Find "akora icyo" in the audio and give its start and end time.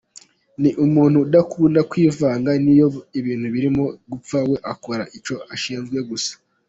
4.73-5.35